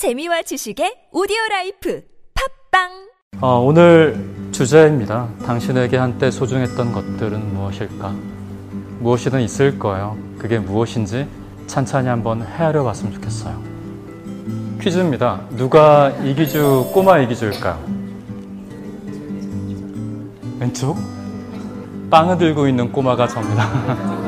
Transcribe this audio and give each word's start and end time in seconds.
재미와 0.00 0.40
지식의 0.40 1.08
오디오 1.12 1.36
라이프 1.50 2.02
팟빵 2.70 2.88
어, 3.42 3.58
오늘 3.60 4.16
주제입니다. 4.50 5.28
당신에게 5.44 5.98
한때 5.98 6.30
소중했던 6.30 6.90
것들은 6.92 7.52
무엇일까? 7.52 8.14
무엇이든 9.00 9.42
있을 9.42 9.78
거예요. 9.78 10.16
그게 10.38 10.58
무엇인지 10.58 11.28
찬찬히 11.66 12.08
한번 12.08 12.40
헤아려 12.40 12.82
봤으면 12.82 13.12
좋겠어요. 13.12 13.62
퀴즈입니다. 14.80 15.42
누가 15.50 16.08
이기주, 16.08 16.92
꼬마 16.94 17.18
이기주일까요? 17.18 17.78
왼쪽? 20.60 20.96
빵을 22.10 22.38
들고 22.38 22.68
있는 22.68 22.90
꼬마가 22.90 23.28
접니다. 23.28 23.68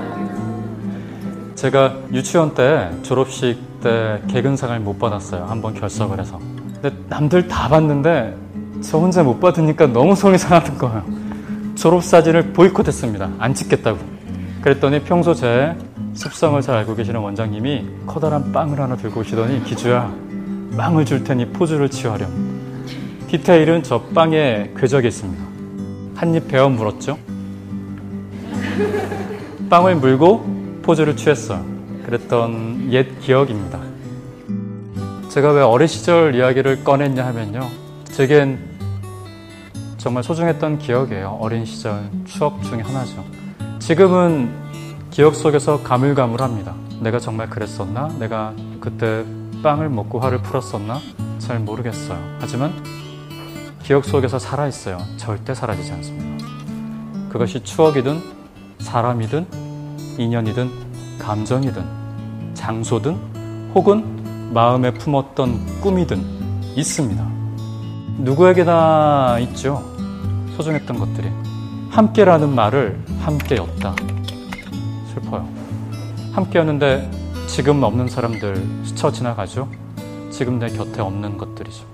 제가 1.63 1.95
유치원 2.13 2.55
때 2.55 2.91
졸업식 3.03 3.57
때 3.81 4.21
개근상을 4.27 4.81
못 4.81 4.99
받았어요. 4.99 5.45
한번 5.45 5.75
결석을 5.75 6.19
해서. 6.19 6.41
근데 6.83 6.93
남들 7.09 7.47
다 7.47 7.69
받는데 7.69 8.37
저 8.80 8.98
혼자 8.98 9.23
못 9.23 9.39
받으니까 9.39 9.87
너무 9.87 10.17
속이 10.17 10.39
상하는 10.39 10.77
거예요. 10.77 11.05
졸업사진을 11.77 12.53
보이콧했습니다. 12.53 13.30
안 13.39 13.55
찍겠다고. 13.55 13.97
그랬더니 14.61 15.05
평소 15.05 15.34
제 15.34 15.77
습성을 16.15 16.61
잘 16.62 16.79
알고 16.79 16.97
계시는 16.97 17.20
원장님이 17.20 17.87
커다란 18.09 18.51
빵을 18.51 18.81
하나 18.81 18.97
들고 18.97 19.20
오시더니 19.20 19.62
기주야 19.62 20.12
빵을 20.77 21.06
줄 21.06 21.23
테니 21.23 21.51
포즈를 21.51 21.89
취하렴. 21.89 22.29
디테일은 23.29 23.84
저 23.84 24.03
빵에 24.03 24.73
궤적이 24.77 25.06
있습니다. 25.06 25.45
한 26.17 26.34
입 26.34 26.48
베어 26.48 26.69
물었죠. 26.69 27.17
빵을 29.70 29.95
물고 29.95 30.62
포즈를 30.82 31.16
취했어요. 31.16 31.64
그랬던 32.04 32.92
옛 32.92 33.20
기억입니다. 33.20 33.80
제가 35.28 35.52
왜 35.52 35.62
어린 35.62 35.88
시절 35.88 36.34
이야기를 36.34 36.84
꺼냈냐 36.84 37.24
하면요. 37.24 37.68
제겐 38.05 38.58
정말 39.97 40.22
소중했던 40.22 40.78
기억이에요. 40.78 41.39
어린 41.41 41.64
시절 41.64 42.11
추억 42.27 42.62
중에 42.64 42.80
하나죠. 42.80 43.24
지금은 43.78 44.50
기억 45.11 45.34
속에서 45.34 45.83
가물가물합니다. 45.83 46.74
내가 47.00 47.19
정말 47.19 47.48
그랬었나? 47.48 48.08
내가 48.19 48.52
그때 48.80 49.24
빵을 49.62 49.89
먹고 49.89 50.19
화를 50.20 50.42
풀었었나? 50.42 51.00
잘 51.39 51.61
모르겠어요. 51.61 52.19
하지만 52.41 52.72
기억 53.83 54.05
속에서 54.05 54.39
살아있어요. 54.39 54.98
절대 55.17 55.55
사라지지 55.55 55.92
않습니다. 55.92 56.46
그것이 57.28 57.62
추억이든 57.64 58.20
사람이든 58.78 59.61
인연이든 60.18 60.70
감정이든 61.18 61.84
장소든 62.55 63.70
혹은 63.74 64.52
마음에 64.52 64.92
품었던 64.92 65.80
꿈이든 65.80 66.22
있습니다. 66.77 67.27
누구에게나 68.18 69.38
있죠. 69.40 69.83
소중했던 70.56 70.98
것들이. 70.98 71.30
함께라는 71.90 72.55
말을 72.55 73.00
함께였다. 73.20 73.94
슬퍼요. 75.12 75.48
함께였는데 76.33 77.10
지금 77.46 77.83
없는 77.83 78.08
사람들 78.08 78.64
스쳐 78.84 79.10
지나가죠. 79.10 79.68
지금 80.30 80.58
내 80.58 80.68
곁에 80.68 81.02
없는 81.02 81.36
것들이죠. 81.36 81.84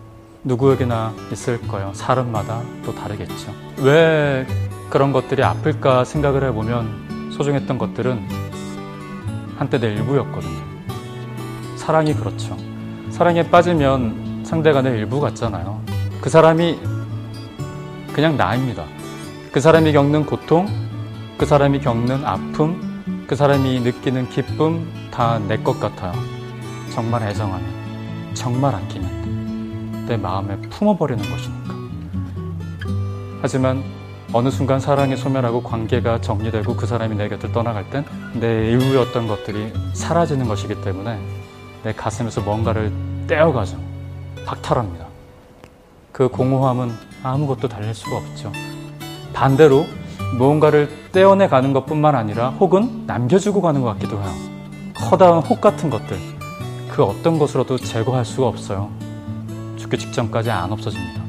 누구에게나 0.45 1.13
있을 1.33 1.61
거예요. 1.67 1.93
사람마다 1.95 2.63
또 2.85 2.95
다르겠죠. 2.95 3.53
왜 3.79 4.47
그런 4.91 5.13
것들이 5.13 5.43
아플까 5.43 6.05
생각을 6.05 6.45
해보면 6.45 7.08
소중했던 7.39 7.79
것들은 7.79 8.21
한때 9.57 9.79
내 9.79 9.95
일부였거든요. 9.95 10.59
사랑이 11.77 12.13
그렇죠. 12.15 12.57
사랑에 13.11 13.49
빠지면 13.49 14.43
상대가 14.45 14.83
내 14.83 14.91
일부 14.91 15.21
같잖아요. 15.21 15.81
그 16.21 16.29
사람이 16.29 16.79
그냥 18.13 18.37
나입니다. 18.37 18.85
그 19.53 19.61
사람이 19.61 19.93
겪는 19.93 20.27
고통, 20.27 20.67
그 21.39 21.47
사람이 21.47 21.81
겪는 21.81 22.25
아픔, 22.25 23.25
그 23.27 23.37
사람이 23.37 23.81
느끼는 23.81 24.29
기쁨 24.31 24.87
다 25.11 25.39
내 25.39 25.63
것 25.63 25.79
같아요. 25.81 26.13
정말 26.93 27.23
애정하면, 27.29 27.67
정말 28.35 28.75
아끼면 28.75 30.07
내 30.09 30.17
마음에 30.17 30.57
품어버리는 30.71 31.23
것이니까. 31.23 31.75
하지만 33.43 33.85
어느 34.33 34.51
순간 34.51 34.79
사랑이 34.79 35.17
소멸하고 35.17 35.63
관계가 35.63 36.21
정리되고 36.21 36.77
그 36.77 36.87
사람이 36.87 37.17
내 37.17 37.29
곁을 37.29 37.51
떠나갈 37.53 37.89
땐 37.91 38.05
내 38.35 38.71
일부였던 38.71 39.27
것들이 39.27 39.73
사라지는 39.95 40.47
것이기 40.47 40.81
때문에 40.83 41.19
내 41.83 41.93
가슴에서 41.93 42.43
뭔가를 42.43 42.93
떼어가죠. 43.27 43.79
박탈합니다. 44.45 45.07
그 46.13 46.29
공허함은 46.29 46.93
아무것도 47.23 47.69
달랠 47.69 47.95
수가 47.95 48.17
없죠. 48.17 48.53
반대로 49.33 49.87
무언가를 50.37 50.91
떼어내 51.13 51.49
가는 51.49 51.73
것 51.73 51.87
뿐만 51.87 52.15
아니라 52.15 52.51
혹은 52.51 53.05
남겨주고 53.07 53.63
가는 53.63 53.81
것 53.81 53.89
같기도 53.95 54.21
해요. 54.21 54.31
커다란 54.95 55.43
혹 55.43 55.61
같은 55.61 55.89
것들. 55.89 56.19
그 56.91 57.03
어떤 57.03 57.39
것으로도 57.39 57.79
제거할 57.79 58.25
수가 58.25 58.49
없어요. 58.49 58.91
죽기 59.77 59.97
직전까지 59.97 60.51
안 60.51 60.71
없어집니다. 60.73 61.23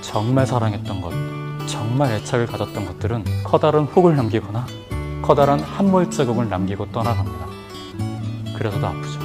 정말 0.00 0.46
사랑했던 0.46 1.00
것, 1.02 1.12
정말 1.68 2.12
애착을 2.12 2.46
가졌던 2.46 2.86
것들은 2.86 3.24
커다란 3.44 3.84
혹을 3.84 4.16
남기거나 4.16 4.66
커다란 5.22 5.60
함몰 5.60 6.10
자국을 6.10 6.48
남기고 6.48 6.90
떠나갑니다. 6.90 7.46
그래서도 8.56 8.86
아프죠. 8.86 9.20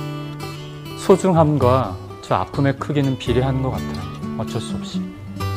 소중함과 0.99 1.95
저 2.21 2.35
아픔의 2.35 2.77
크기는 2.77 3.17
비례하는 3.17 3.61
것 3.63 3.71
같아요. 3.71 4.37
어쩔 4.37 4.61
수 4.61 4.75
없이. 4.75 5.01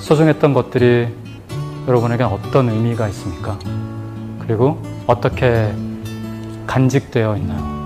소중했던 0.01 0.55
것들이 0.55 1.09
여러분에게 1.87 2.25
어떤 2.25 2.69
의미가 2.71 3.09
있습니까? 3.09 3.59
그리고 4.41 4.81
어떻게 5.07 5.75
간직되어 6.67 7.37
있나요? 7.37 7.86